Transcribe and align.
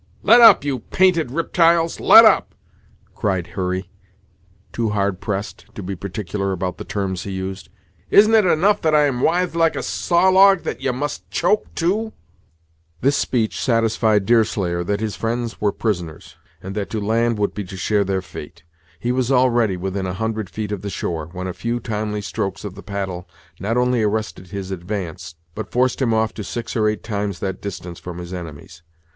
"Let 0.23 0.41
up, 0.41 0.63
you 0.65 0.79
painted 0.79 1.29
riptyles 1.29 1.99
let 1.99 2.25
up!" 2.25 2.55
cried 3.13 3.45
Hurry, 3.53 3.91
too 4.73 4.89
hard 4.89 5.19
pressed 5.21 5.65
to 5.75 5.83
be 5.83 5.95
particular 5.95 6.51
about 6.53 6.79
the 6.79 6.83
terms 6.83 7.21
he 7.21 7.29
used; 7.29 7.69
"isn't 8.09 8.33
it 8.33 8.43
enough 8.43 8.81
that 8.81 8.95
I 8.95 9.05
am 9.05 9.21
withed 9.21 9.55
like 9.55 9.75
a 9.75 9.83
saw 9.83 10.27
log 10.29 10.63
that 10.63 10.81
ye 10.81 10.89
must 10.89 11.29
choke 11.29 11.75
too!" 11.75 12.13
This 13.01 13.15
speech 13.15 13.61
satisfied 13.61 14.25
Deerslayer 14.25 14.83
that 14.85 15.01
his 15.01 15.15
friends 15.15 15.61
were 15.61 15.71
prisoners, 15.71 16.35
and 16.63 16.73
that 16.73 16.89
to 16.89 16.99
land 16.99 17.37
would 17.37 17.53
be 17.53 17.63
to 17.65 17.77
share 17.77 18.03
their 18.03 18.23
fate. 18.23 18.63
He 18.99 19.11
was 19.11 19.31
already 19.31 19.77
within 19.77 20.07
a 20.07 20.15
hundred 20.15 20.49
feet 20.49 20.71
of 20.71 20.81
the 20.81 20.89
shore, 20.89 21.27
when 21.31 21.45
a 21.45 21.53
few 21.53 21.79
timely 21.79 22.21
strokes 22.23 22.65
of 22.65 22.73
the 22.73 22.81
paddle 22.81 23.29
not 23.59 23.77
only 23.77 24.01
arrested 24.01 24.47
his 24.47 24.71
advance, 24.71 25.35
but 25.53 25.71
forced 25.71 26.01
him 26.01 26.11
off 26.11 26.33
to 26.33 26.43
six 26.43 26.75
or 26.75 26.87
eight 26.87 27.03
times 27.03 27.37
that 27.37 27.61
distance 27.61 27.99
from 27.99 28.17
his 28.17 28.33
enemies. 28.33 28.81